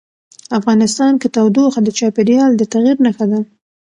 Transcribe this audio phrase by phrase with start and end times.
[0.59, 3.39] افغانستان کې تودوخه د چاپېریال د تغیر نښه ده.